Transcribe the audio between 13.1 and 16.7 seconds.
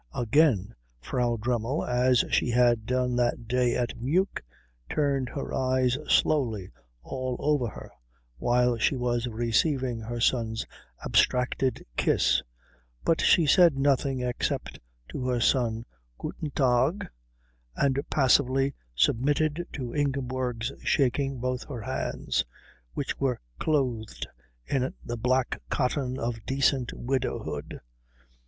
she said nothing except, to her son, Guten